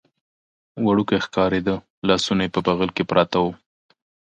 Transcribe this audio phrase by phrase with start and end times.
[0.87, 1.75] وړوکی ښکارېده،
[2.07, 3.47] لاسونه یې په بغل کې پراته و.